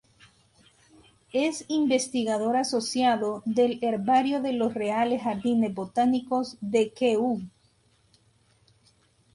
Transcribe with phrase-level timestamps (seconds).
[1.31, 7.39] Es investigador asociado del Herbario de los Reales Jardines Botánicos de Kew.